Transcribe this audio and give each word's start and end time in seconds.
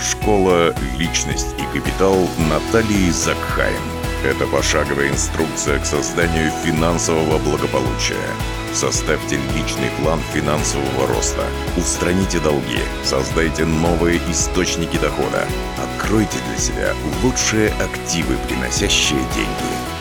Школа 0.00 0.74
«Личность 0.98 1.54
и 1.58 1.78
капитал» 1.78 2.28
Натальи 2.50 3.08
Закхайм. 3.10 3.80
Это 4.24 4.46
пошаговая 4.46 5.08
инструкция 5.08 5.78
к 5.78 5.86
созданию 5.86 6.50
финансового 6.62 7.38
благополучия. 7.38 8.28
Составьте 8.74 9.36
личный 9.54 9.88
план 9.98 10.20
финансового 10.34 11.06
роста. 11.06 11.44
Устраните 11.78 12.40
долги. 12.40 12.80
Создайте 13.04 13.64
новые 13.64 14.18
источники 14.30 14.98
дохода. 14.98 15.46
Откройте 15.82 16.38
для 16.46 16.58
себя 16.58 16.92
лучшие 17.22 17.70
активы, 17.70 18.36
приносящие 18.48 19.20
деньги. 19.34 19.96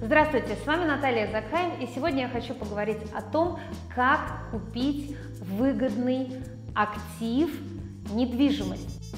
Здравствуйте, 0.00 0.56
с 0.62 0.66
вами 0.66 0.84
Наталья 0.84 1.30
Закхайм, 1.30 1.80
и 1.80 1.86
сегодня 1.86 2.22
я 2.22 2.28
хочу 2.28 2.54
поговорить 2.54 2.98
о 3.14 3.22
том, 3.22 3.60
как 3.94 4.50
купить 4.50 5.16
выгодный 5.42 6.30
актив– 6.74 7.50
недвижимость. 8.12 9.14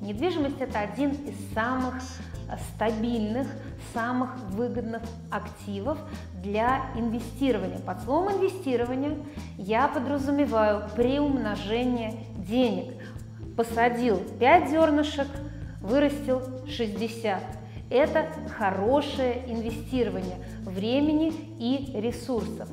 Недвижимость– 0.00 0.56
это 0.60 0.80
один 0.80 1.10
из 1.10 1.54
самых 1.54 2.02
стабильных, 2.74 3.46
самых 3.94 4.36
выгодных 4.50 5.02
активов 5.30 5.98
для 6.42 6.90
инвестирования. 6.96 7.78
Под 7.78 8.02
словом 8.02 8.36
инвестирование 8.36 9.18
я 9.56 9.88
подразумеваю 9.88 10.88
приумножение 10.96 12.24
денег. 12.36 12.94
Посадил 13.56 14.20
5 14.38 14.70
зернышек, 14.70 15.28
вырастил 15.80 16.42
60 16.68 17.62
это 17.92 18.26
хорошее 18.56 19.42
инвестирование 19.46 20.38
времени 20.62 21.30
и 21.58 21.92
ресурсов. 22.00 22.68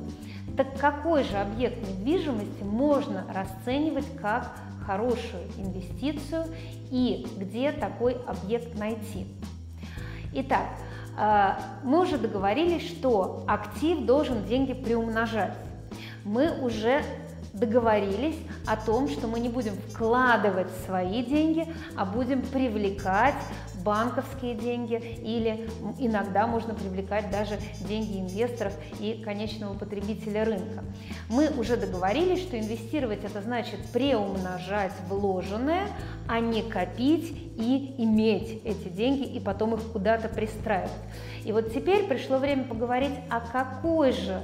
Так 0.56 0.78
какой 0.78 1.24
же 1.24 1.36
объект 1.36 1.86
недвижимости 1.86 2.62
можно 2.62 3.24
расценивать 3.32 4.06
как 4.20 4.52
хорошую 4.86 5.44
инвестицию 5.56 6.46
и 6.90 7.26
где 7.36 7.72
такой 7.72 8.16
объект 8.26 8.76
найти? 8.78 9.26
Итак, 10.32 10.66
э, 11.18 11.52
мы 11.82 12.02
уже 12.02 12.18
договорились, 12.18 12.86
что 12.86 13.44
актив 13.46 14.04
должен 14.04 14.44
деньги 14.44 14.72
приумножать. 14.72 15.54
Мы 16.24 16.50
уже 16.60 17.02
договорились 17.52 18.36
о 18.66 18.76
том, 18.76 19.08
что 19.08 19.26
мы 19.26 19.40
не 19.40 19.48
будем 19.48 19.74
вкладывать 19.74 20.68
свои 20.86 21.24
деньги, 21.24 21.66
а 21.96 22.04
будем 22.04 22.42
привлекать 22.42 23.34
банковские 23.84 24.54
деньги 24.54 24.94
или 24.94 25.68
иногда 25.98 26.46
можно 26.46 26.74
привлекать 26.74 27.30
даже 27.30 27.58
деньги 27.88 28.18
инвесторов 28.18 28.72
и 28.98 29.22
конечного 29.24 29.74
потребителя 29.74 30.44
рынка. 30.44 30.84
Мы 31.28 31.50
уже 31.50 31.76
договорились, 31.76 32.40
что 32.40 32.58
инвестировать 32.58 33.24
это 33.24 33.42
значит 33.42 33.80
преумножать 33.92 34.92
вложенное, 35.08 35.88
а 36.28 36.40
не 36.40 36.62
копить 36.62 37.36
и 37.56 37.94
иметь 37.98 38.62
эти 38.64 38.88
деньги 38.88 39.24
и 39.24 39.40
потом 39.40 39.74
их 39.74 39.82
куда-то 39.92 40.28
пристраивать. 40.28 40.90
И 41.44 41.52
вот 41.52 41.72
теперь 41.72 42.06
пришло 42.06 42.38
время 42.38 42.64
поговорить, 42.64 43.14
о 43.28 43.40
какой 43.40 44.12
же 44.12 44.42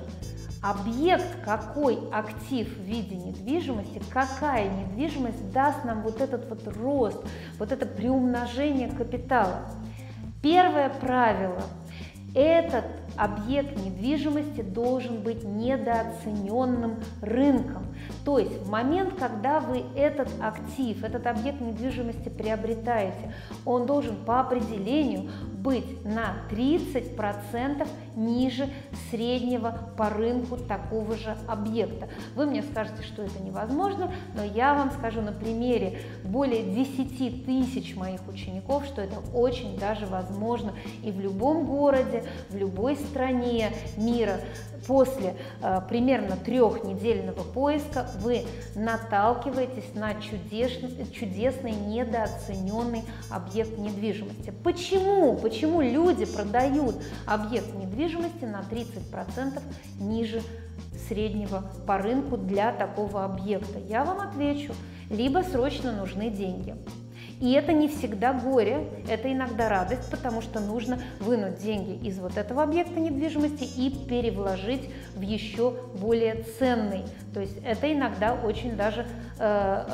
объект, 0.70 1.44
какой 1.44 1.98
актив 2.12 2.68
в 2.76 2.82
виде 2.82 3.16
недвижимости, 3.16 4.02
какая 4.10 4.68
недвижимость 4.68 5.52
даст 5.52 5.84
нам 5.84 6.02
вот 6.02 6.20
этот 6.20 6.48
вот 6.48 6.66
рост, 6.76 7.22
вот 7.58 7.72
это 7.72 7.86
приумножение 7.86 8.88
капитала. 8.88 9.62
Первое 10.42 10.88
правило– 10.88 11.62
этот 12.34 12.84
объект 13.16 13.76
недвижимости 13.84 14.62
должен 14.62 15.22
быть 15.22 15.44
недооцененным 15.44 16.96
рынком. 17.22 17.86
То 18.24 18.38
есть 18.38 18.62
в 18.62 18.70
момент, 18.70 19.14
когда 19.18 19.60
вы 19.60 19.84
этот 19.94 20.28
актив, 20.40 21.02
этот 21.02 21.26
объект 21.26 21.60
недвижимости 21.60 22.28
приобретаете, 22.28 23.34
он 23.64 23.86
должен 23.86 24.16
по 24.24 24.40
определению 24.40 25.30
быть 25.52 26.04
на 26.04 26.36
30% 26.50 27.86
ниже 28.14 28.68
среднего 29.10 29.76
по 29.96 30.08
рынку 30.08 30.56
такого 30.56 31.16
же 31.16 31.36
объекта. 31.48 32.08
Вы 32.34 32.46
мне 32.46 32.62
скажете, 32.62 33.02
что 33.02 33.22
это 33.22 33.42
невозможно, 33.42 34.12
но 34.34 34.44
я 34.44 34.74
вам 34.74 34.90
скажу 34.92 35.20
на 35.22 35.32
примере 35.32 35.98
более 36.24 36.62
10 36.62 37.46
тысяч 37.46 37.96
моих 37.96 38.20
учеников, 38.28 38.84
что 38.86 39.02
это 39.02 39.16
очень 39.34 39.76
даже 39.78 40.06
возможно 40.06 40.72
и 41.02 41.10
в 41.10 41.20
любом 41.20 41.66
городе, 41.66 42.24
в 42.50 42.56
любой 42.56 42.96
стране 42.96 43.05
мира 43.96 44.40
после 44.86 45.36
э, 45.62 45.80
примерно 45.88 46.36
трехнедельного 46.36 47.42
поиска 47.42 48.08
вы 48.20 48.44
наталкиваетесь 48.74 49.94
на 49.94 50.14
чудесный, 50.14 51.06
чудесный 51.12 51.72
недооцененный 51.72 53.02
объект 53.30 53.78
недвижимости. 53.78 54.52
Почему? 54.62 55.36
Почему 55.36 55.80
люди 55.80 56.24
продают 56.24 56.96
объект 57.26 57.74
недвижимости 57.74 58.44
на 58.44 58.60
30% 58.60 59.60
ниже 60.00 60.42
среднего 61.08 61.70
по 61.86 61.98
рынку 61.98 62.36
для 62.36 62.72
такого 62.72 63.24
объекта? 63.24 63.78
Я 63.88 64.04
вам 64.04 64.20
отвечу, 64.20 64.72
либо 65.10 65.42
срочно 65.42 65.92
нужны 65.92 66.30
деньги. 66.30 66.74
И 67.40 67.52
это 67.52 67.72
не 67.72 67.88
всегда 67.88 68.32
горе, 68.32 68.88
это 69.08 69.32
иногда 69.32 69.68
радость, 69.68 70.10
потому 70.10 70.40
что 70.40 70.60
нужно 70.60 70.98
вынуть 71.20 71.58
деньги 71.58 72.06
из 72.06 72.18
вот 72.18 72.36
этого 72.36 72.62
объекта 72.62 72.98
недвижимости 72.98 73.64
и 73.64 73.90
перевложить 73.90 74.90
в 75.14 75.20
еще 75.20 75.74
более 75.94 76.44
ценный. 76.58 77.04
То 77.34 77.40
есть 77.40 77.58
это 77.64 77.92
иногда 77.92 78.34
очень 78.34 78.76
даже 78.76 79.06
э, 79.38 79.84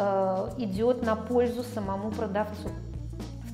э, 0.57 0.63
идет 0.63 1.05
на 1.05 1.17
пользу 1.17 1.63
самому 1.63 2.11
продавцу. 2.11 2.71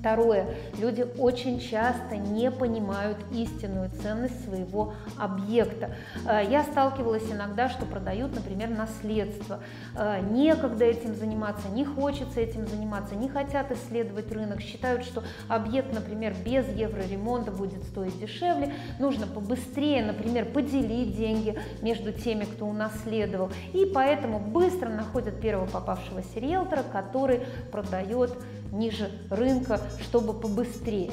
Второе. 0.01 0.47
Люди 0.79 1.05
очень 1.19 1.59
часто 1.59 2.17
не 2.17 2.53
понимают 2.53 3.19
истинную 3.33 3.91
ценность 3.91 4.45
своего 4.45 4.95
объекта. 5.19 5.91
Э, 6.25 6.41
я 6.49 6.63
сталкивалась 6.63 7.29
иногда, 7.33 7.69
что 7.69 7.85
продают, 7.85 8.33
например, 8.33 8.69
наследство. 8.71 9.59
Э, 9.97 10.21
некогда 10.21 10.85
этим 10.85 11.17
заниматься, 11.17 11.69
не 11.69 11.85
хочется 11.85 12.41
этим 12.41 12.69
заниматься, 12.69 13.17
не 13.17 13.29
хотят 13.29 13.73
исследовать 13.73 14.31
рынок, 14.31 14.61
считают, 14.61 15.03
что 15.03 15.25
объект, 15.49 15.93
например, 15.93 16.33
без 16.45 16.69
евроремонта 16.69 17.51
будет 17.51 17.83
стоить 17.83 18.21
дешевле. 18.21 18.73
Нужно 19.01 19.27
побыстрее, 19.27 20.05
например, 20.05 20.45
поделить 20.45 21.17
деньги 21.17 21.59
между 21.83 22.13
теми, 22.13 22.45
кто 22.45 22.67
унаследовал. 22.67 23.51
И 23.73 23.85
поэтому 23.85 24.39
быстро 24.39 24.91
находят 24.91 25.41
первого 25.41 25.67
попавшегося 25.67 26.39
риэлтора, 26.39 26.85
который 26.93 27.41
продает 27.73 28.33
ниже 28.73 29.11
рынка, 29.31 29.81
чтобы 30.03 30.33
побыстрее. 30.34 31.12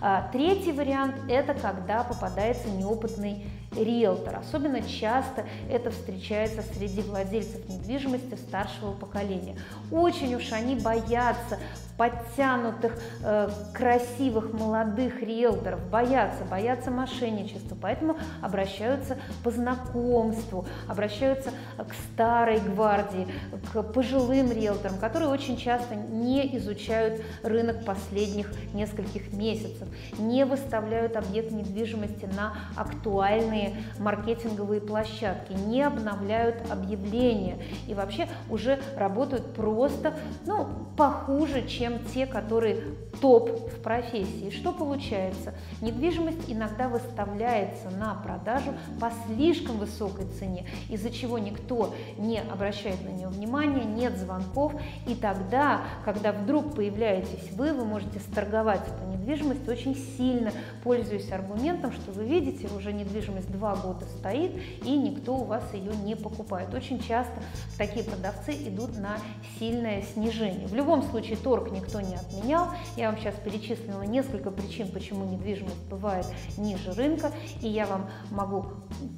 А, 0.00 0.28
третий 0.32 0.72
вариант– 0.72 1.16
это 1.28 1.54
когда 1.54 2.04
попадается 2.04 2.68
неопытный 2.68 3.44
риэлтор. 3.82 4.36
Особенно 4.36 4.82
часто 4.82 5.44
это 5.70 5.90
встречается 5.90 6.62
среди 6.74 7.02
владельцев 7.02 7.68
недвижимости 7.68 8.34
старшего 8.34 8.92
поколения. 8.92 9.56
Очень 9.90 10.34
уж 10.34 10.52
они 10.52 10.76
боятся 10.76 11.58
подтянутых, 11.98 12.96
э, 13.24 13.50
красивых, 13.74 14.52
молодых 14.52 15.20
риэлторов, 15.20 15.84
боятся, 15.90 16.44
боятся 16.44 16.90
мошенничества, 16.90 17.76
поэтому 17.78 18.16
обращаются 18.40 19.18
по 19.42 19.50
знакомству, 19.50 20.64
обращаются 20.86 21.50
к 21.76 21.92
старой 22.12 22.60
гвардии, 22.60 23.26
к 23.72 23.82
пожилым 23.82 24.52
риэлторам, 24.52 24.96
которые 24.98 25.28
очень 25.28 25.56
часто 25.56 25.96
не 25.96 26.56
изучают 26.56 27.20
рынок 27.42 27.84
последних 27.84 28.52
нескольких 28.72 29.32
месяцев, 29.32 29.88
не 30.18 30.44
выставляют 30.44 31.16
объект 31.16 31.50
недвижимости 31.50 32.28
на 32.36 32.54
актуальные 32.76 33.67
маркетинговые 33.98 34.80
площадки, 34.80 35.52
не 35.52 35.82
обновляют 35.82 36.70
объявления 36.70 37.58
и 37.86 37.94
вообще 37.94 38.28
уже 38.50 38.80
работают 38.96 39.54
просто 39.54 40.14
ну, 40.46 40.66
похуже, 40.96 41.66
чем 41.66 42.04
те, 42.12 42.26
которые 42.26 42.82
топ 43.20 43.50
в 43.72 43.80
профессии. 43.80 44.50
Что 44.50 44.72
получается? 44.72 45.54
Недвижимость 45.80 46.44
иногда 46.48 46.88
выставляется 46.88 47.90
на 47.90 48.14
продажу 48.14 48.74
по 49.00 49.10
слишком 49.26 49.78
высокой 49.78 50.26
цене, 50.38 50.66
из-за 50.88 51.10
чего 51.10 51.38
никто 51.38 51.94
не 52.16 52.40
обращает 52.40 53.02
на 53.04 53.10
нее 53.10 53.28
внимания, 53.28 53.84
нет 53.84 54.16
звонков, 54.16 54.72
и 55.06 55.14
тогда, 55.14 55.82
когда 56.04 56.32
вдруг 56.32 56.74
появляетесь 56.74 57.52
вы, 57.52 57.72
вы 57.72 57.84
можете 57.84 58.18
сторговать 58.20 58.82
эту 58.86 59.10
недвижимость 59.10 59.68
очень 59.68 59.94
сильно, 60.16 60.52
пользуясь 60.82 61.30
аргументом, 61.32 61.92
что 61.92 62.12
вы 62.12 62.24
видите, 62.24 62.68
уже 62.76 62.92
недвижимость 62.92 63.50
два 63.58 63.74
года 63.74 64.04
стоит, 64.18 64.52
и 64.84 64.96
никто 64.96 65.34
у 65.34 65.44
вас 65.44 65.62
ее 65.74 65.94
не 65.96 66.14
покупает. 66.14 66.72
Очень 66.72 67.00
часто 67.00 67.34
такие 67.76 68.04
продавцы 68.04 68.52
идут 68.52 68.96
на 68.96 69.18
сильное 69.58 70.02
снижение. 70.02 70.66
В 70.68 70.74
любом 70.74 71.02
случае 71.02 71.36
торг 71.36 71.70
никто 71.72 72.00
не 72.00 72.14
отменял. 72.14 72.68
Я 72.96 73.10
вам 73.10 73.18
сейчас 73.18 73.34
перечислила 73.34 74.02
несколько 74.02 74.50
причин, 74.50 74.88
почему 74.90 75.24
недвижимость 75.24 75.84
бывает 75.90 76.26
ниже 76.56 76.92
рынка, 76.92 77.32
и 77.60 77.68
я 77.68 77.86
вам 77.86 78.08
могу 78.30 78.66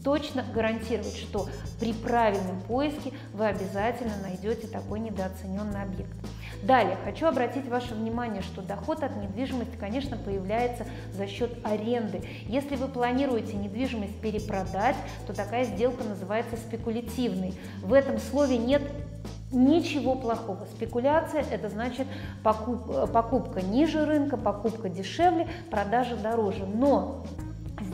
точно 0.02 0.44
гарантировать, 0.54 1.16
что 1.16 1.46
при 1.78 1.92
правильном 1.92 2.60
поиске 2.62 3.12
вы 3.34 3.46
обязательно 3.46 4.16
найдете 4.22 4.66
такой 4.66 5.00
недооцененный 5.00 5.82
объект. 5.82 6.16
Далее, 6.62 6.98
хочу 7.04 7.26
обратить 7.26 7.66
ваше 7.68 7.94
внимание, 7.94 8.42
что 8.42 8.60
доход 8.60 9.02
от 9.02 9.16
недвижимости, 9.16 9.76
конечно, 9.78 10.18
появляется 10.18 10.86
за 11.12 11.26
счет 11.26 11.58
аренды. 11.64 12.22
Если 12.46 12.76
вы 12.76 12.88
планируете 12.88 13.56
недвижимость 13.56 14.19
перепродать, 14.20 14.96
то 15.26 15.32
такая 15.32 15.64
сделка 15.64 16.04
называется 16.04 16.56
спекулятивной. 16.56 17.54
В 17.82 17.92
этом 17.92 18.18
слове 18.18 18.58
нет 18.58 18.82
Ничего 19.52 20.14
плохого. 20.14 20.64
Спекуляция– 20.76 21.44
это 21.50 21.68
значит 21.68 22.06
покуп, 22.44 23.10
покупка 23.10 23.60
ниже 23.62 24.04
рынка, 24.06 24.36
покупка 24.36 24.88
дешевле, 24.88 25.48
продажа 25.72 26.16
дороже. 26.16 26.66
Но 26.66 27.24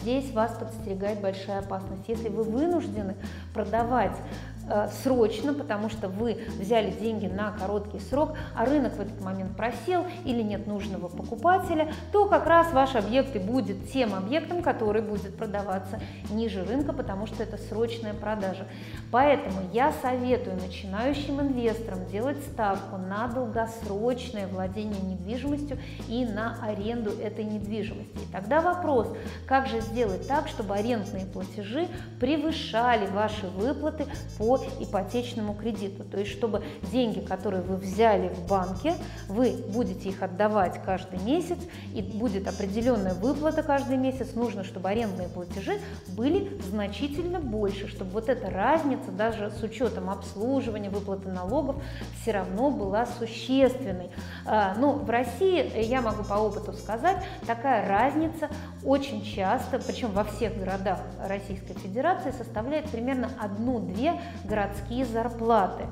здесь 0.02 0.30
вас 0.32 0.52
подстерегает 0.52 1.22
большая 1.22 1.60
опасность. 1.60 2.02
Если 2.08 2.28
вы 2.28 2.42
вынуждены 2.42 3.16
продавать 3.54 4.18
Э, 4.55 4.55
срочно, 5.02 5.54
потому 5.54 5.88
что 5.88 6.08
вы 6.08 6.38
взяли 6.58 6.90
деньги 6.90 7.26
на 7.26 7.52
короткий 7.52 8.00
срок, 8.00 8.36
а 8.54 8.64
рынок 8.64 8.94
в 8.94 9.00
этот 9.00 9.20
момент 9.20 9.56
просел 9.56 10.06
или 10.24 10.42
нет 10.42 10.66
нужного 10.66 11.08
покупателя, 11.08 11.92
то 12.12 12.26
как 12.26 12.46
раз 12.46 12.72
ваш 12.72 12.94
объект 12.94 13.34
и 13.36 13.38
будет 13.38 13.90
тем 13.92 14.14
объектом, 14.14 14.62
который 14.62 15.02
будет 15.02 15.36
продаваться 15.36 16.00
ниже 16.30 16.64
рынка, 16.64 16.92
потому 16.92 17.26
что 17.26 17.42
это 17.42 17.56
срочная 17.58 18.14
продажа. 18.14 18.66
Поэтому 19.10 19.60
я 19.72 19.92
советую 20.02 20.56
начинающим 20.56 21.40
инвесторам 21.40 22.06
делать 22.06 22.38
ставку 22.52 22.96
на 22.96 23.28
долгосрочное 23.28 24.48
владение 24.48 25.00
недвижимостью 25.00 25.78
и 26.08 26.24
на 26.24 26.58
аренду 26.62 27.10
этой 27.10 27.44
недвижимости. 27.44 28.16
И 28.16 28.32
тогда 28.32 28.60
вопрос, 28.60 29.08
как 29.46 29.66
же 29.66 29.80
сделать 29.80 30.26
так, 30.26 30.48
чтобы 30.48 30.74
арендные 30.74 31.26
платежи 31.26 31.88
превышали 32.18 33.06
ваши 33.06 33.46
выплаты 33.48 34.06
по 34.38 34.55
ипотечному 34.80 35.54
кредиту. 35.54 36.04
То 36.04 36.18
есть, 36.18 36.32
чтобы 36.32 36.62
деньги, 36.92 37.20
которые 37.20 37.62
вы 37.62 37.76
взяли 37.76 38.28
в 38.28 38.46
банке, 38.46 38.94
вы 39.28 39.52
будете 39.68 40.08
их 40.08 40.22
отдавать 40.22 40.80
каждый 40.84 41.20
месяц, 41.20 41.58
и 41.94 42.02
будет 42.02 42.48
определенная 42.48 43.14
выплата 43.14 43.62
каждый 43.62 43.96
месяц. 43.96 44.34
Нужно, 44.34 44.64
чтобы 44.64 44.88
арендные 44.88 45.28
платежи 45.28 45.78
были 46.08 46.60
значительно 46.68 47.40
больше, 47.40 47.88
чтобы 47.88 48.10
вот 48.10 48.28
эта 48.28 48.50
разница, 48.50 49.10
даже 49.10 49.50
с 49.50 49.62
учетом 49.62 50.10
обслуживания, 50.10 50.90
выплаты 50.90 51.28
налогов, 51.28 51.76
все 52.20 52.32
равно 52.32 52.70
была 52.70 53.06
существенной. 53.06 54.10
А, 54.44 54.74
ну, 54.78 54.92
в 54.92 55.08
России, 55.10 55.84
я 55.84 56.00
могу 56.00 56.24
по 56.24 56.34
опыту 56.34 56.72
сказать, 56.72 57.16
такая 57.46 57.88
разница 57.88 58.48
очень 58.84 59.24
часто, 59.24 59.78
причем 59.78 60.10
во 60.12 60.24
всех 60.24 60.56
городах 60.58 60.98
Российской 61.26 61.74
Федерации, 61.74 62.30
составляет 62.30 62.88
примерно 62.90 63.30
одну-две 63.40 64.20
городские 64.46 65.04
зарплаты. 65.04 65.86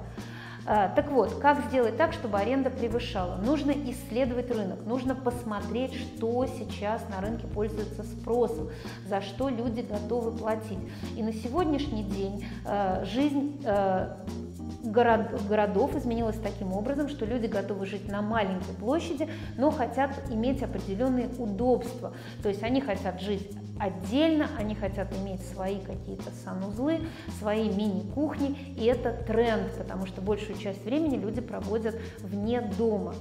А, 0.66 0.88
так 0.88 1.10
вот, 1.10 1.34
как 1.40 1.64
сделать 1.66 1.96
так, 1.96 2.12
чтобы 2.12 2.38
аренда 2.38 2.70
превышала? 2.70 3.36
Нужно 3.36 3.70
исследовать 3.70 4.50
рынок, 4.50 4.86
нужно 4.86 5.14
посмотреть, 5.14 5.94
что 5.94 6.46
сейчас 6.46 7.02
на 7.10 7.20
рынке 7.20 7.46
пользуется 7.46 8.02
спросом, 8.02 8.70
за 9.06 9.20
что 9.20 9.48
люди 9.48 9.82
готовы 9.82 10.32
платить. 10.32 10.78
И 11.16 11.22
на 11.22 11.32
сегодняшний 11.32 12.02
день 12.04 12.46
а, 12.64 13.04
жизнь 13.04 13.62
а, 13.66 14.16
город, 14.84 15.40
городов 15.48 15.96
изменилась 15.96 16.38
таким 16.42 16.72
образом, 16.72 17.08
что 17.08 17.26
люди 17.26 17.46
готовы 17.46 17.86
жить 17.86 18.08
на 18.08 18.22
маленькой 18.22 18.74
площади, 18.74 19.28
но 19.56 19.70
хотят 19.70 20.10
иметь 20.30 20.62
определенные 20.62 21.28
удобства. 21.38 22.14
То 22.42 22.48
есть 22.48 22.62
они 22.62 22.80
хотят 22.80 23.20
жить 23.20 23.50
отдельно, 23.78 24.48
они 24.56 24.74
хотят 24.74 25.12
иметь 25.16 25.40
свои 25.48 25.80
какие-то 25.80 26.30
санузлы, 26.44 27.00
свои 27.38 27.68
мини-кухни, 27.68 28.56
и 28.76 28.84
это 28.84 29.12
тренд, 29.12 29.72
потому 29.76 30.06
что 30.06 30.20
большую 30.20 30.53
часть 30.58 30.84
времени 30.84 31.16
люди 31.16 31.40
проводят 31.40 31.96
вне 32.20 32.60
дома. 32.60 33.14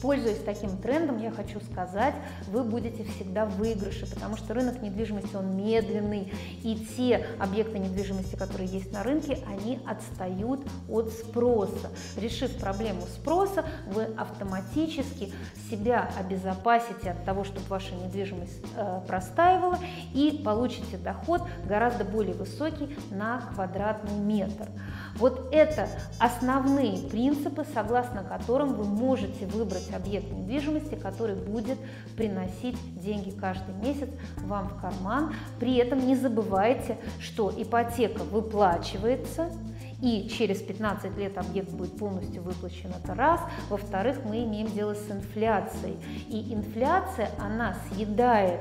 Пользуясь 0.00 0.38
таким 0.44 0.76
трендом, 0.78 1.18
я 1.18 1.32
хочу 1.32 1.60
сказать, 1.60 2.14
вы 2.46 2.62
будете 2.62 3.02
всегда 3.02 3.46
в 3.46 3.56
выигрыше, 3.56 4.06
потому 4.06 4.36
что 4.36 4.54
рынок 4.54 4.80
недвижимости, 4.80 5.34
он 5.34 5.56
медленный, 5.56 6.32
и 6.62 6.86
те 6.96 7.26
объекты 7.40 7.80
недвижимости, 7.80 8.36
которые 8.36 8.68
есть 8.68 8.92
на 8.92 9.02
рынке, 9.02 9.38
они 9.48 9.80
отстают 9.84 10.60
от 10.88 11.10
спроса. 11.10 11.90
Решив 12.16 12.56
проблему 12.58 13.02
спроса, 13.06 13.64
вы 13.92 14.04
автоматически 14.16 15.32
себя 15.68 16.10
обезопасите 16.16 17.10
от 17.10 17.24
того, 17.24 17.42
чтобы 17.42 17.66
ваша 17.66 17.94
недвижимость 17.96 18.62
э, 18.76 19.00
простаивала, 19.06 19.78
и 20.14 20.40
получите 20.44 20.96
доход 20.96 21.42
гораздо 21.66 22.04
более 22.04 22.34
высокий 22.34 22.96
на 23.10 23.40
квадратный 23.52 24.16
метр. 24.16 24.68
Вот 25.16 25.48
это 25.52 25.88
основные 26.18 27.08
принципы, 27.08 27.64
согласно 27.74 28.22
которым 28.22 28.74
вы 28.74 28.84
можете 28.84 29.46
выбрать 29.46 29.92
объект 29.94 30.30
недвижимости, 30.32 30.94
который 30.94 31.36
будет 31.36 31.78
приносить 32.16 32.76
деньги 33.00 33.30
каждый 33.30 33.74
месяц 33.74 34.08
вам 34.38 34.68
в 34.68 34.80
карман. 34.80 35.34
При 35.58 35.76
этом 35.76 36.06
не 36.06 36.16
забывайте, 36.16 36.98
что 37.20 37.52
ипотека 37.56 38.22
выплачивается, 38.24 39.50
и 40.00 40.28
через 40.28 40.62
15 40.62 41.16
лет 41.16 41.36
объект 41.38 41.70
будет 41.70 41.96
полностью 41.98 42.42
выплачен, 42.42 42.92
это 43.02 43.14
раз. 43.14 43.40
Во-вторых, 43.68 44.18
мы 44.24 44.44
имеем 44.44 44.68
дело 44.68 44.94
с 44.94 45.10
инфляцией. 45.10 45.96
И 46.28 46.54
инфляция, 46.54 47.30
она 47.40 47.76
съедает 47.88 48.60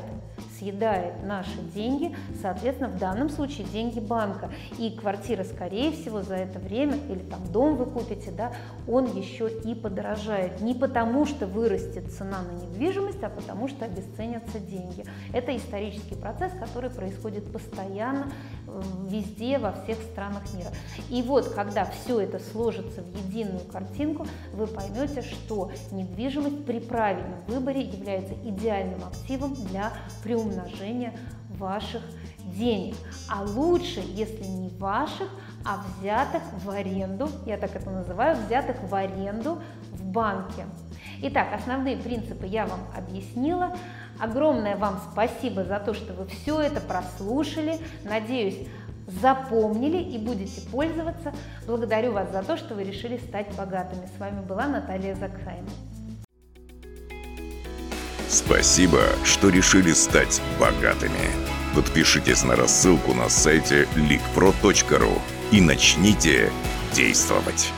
съедает 0.57 1.23
наши 1.23 1.59
деньги, 1.73 2.15
соответственно, 2.41 2.89
в 2.89 2.97
данном 2.97 3.29
случае 3.29 3.67
деньги 3.67 3.99
банка. 3.99 4.49
И 4.77 4.91
квартира, 4.91 5.43
скорее 5.43 5.91
всего, 5.91 6.21
за 6.21 6.35
это 6.35 6.59
время, 6.59 6.97
или 7.09 7.19
там 7.19 7.39
дом 7.51 7.75
вы 7.75 7.85
купите, 7.85 8.31
да, 8.31 8.51
он 8.87 9.05
еще 9.17 9.49
и 9.49 9.75
подорожает. 9.75 10.61
Не 10.61 10.73
потому, 10.73 11.25
что 11.25 11.45
вырастет 11.45 12.11
цена 12.11 12.41
на 12.41 12.51
недвижимость, 12.51 13.23
а 13.23 13.29
потому, 13.29 13.67
что 13.67 13.85
обесценятся 13.85 14.59
деньги. 14.59 15.05
Это 15.33 15.55
исторический 15.55 16.15
процесс, 16.15 16.51
который 16.59 16.89
происходит 16.89 17.51
постоянно 17.51 18.31
э, 18.67 18.81
везде, 19.07 19.57
во 19.59 19.71
всех 19.71 19.97
странах 20.11 20.43
мира. 20.53 20.69
И 21.09 21.21
вот, 21.21 21.49
когда 21.49 21.85
все 21.85 22.19
это 22.21 22.39
сложится 22.39 23.01
в 23.01 23.27
единую 23.27 23.63
картинку, 23.71 24.27
вы 24.53 24.67
поймете, 24.67 25.21
что 25.21 25.71
недвижимость 25.91 26.65
при 26.65 26.79
правильном 26.79 27.41
выборе 27.47 27.81
является 27.81 28.33
идеальным 28.43 29.03
активом 29.05 29.53
для 29.53 29.93
приумножения 30.23 30.46
ваших 31.57 32.01
денег. 32.55 32.95
А 33.29 33.43
лучше, 33.43 34.01
если 34.13 34.43
не 34.43 34.69
ваших, 34.69 35.27
а 35.65 35.83
взятых 35.99 36.41
в 36.63 36.69
аренду, 36.69 37.29
я 37.45 37.57
так 37.57 37.75
это 37.75 37.89
называю, 37.89 38.37
взятых 38.45 38.77
в 38.83 38.93
аренду 38.95 39.61
в 39.91 40.03
банке. 40.03 40.65
Итак, 41.21 41.47
основные 41.53 41.97
принципы 41.97 42.45
я 42.45 42.65
вам 42.65 42.79
объяснила. 42.95 43.75
Огромное 44.19 44.77
вам 44.77 45.01
спасибо 45.11 45.63
за 45.63 45.79
то, 45.79 45.93
что 45.93 46.13
вы 46.13 46.27
все 46.27 46.61
это 46.61 46.79
прослушали. 46.79 47.79
Надеюсь, 48.03 48.67
запомнили 49.07 49.97
и 49.97 50.17
будете 50.17 50.61
пользоваться. 50.69 51.33
Благодарю 51.65 52.13
вас 52.13 52.31
за 52.31 52.43
то, 52.43 52.57
что 52.57 52.75
вы 52.75 52.83
решили 52.83 53.17
стать 53.17 53.53
богатыми. 53.55 54.07
С 54.15 54.19
вами 54.19 54.41
была 54.45 54.67
Наталья 54.67 55.15
Закхайм. 55.15 55.65
Спасибо, 58.29 59.03
что 59.23 59.49
решили 59.49 59.93
стать 59.93 60.41
богатыми. 60.59 61.29
Подпишитесь 61.73 62.43
на 62.43 62.55
рассылку 62.55 63.13
на 63.13 63.29
сайте 63.29 63.87
leakpro.ru 63.95 65.21
и 65.51 65.61
начните 65.61 66.51
действовать. 66.93 67.71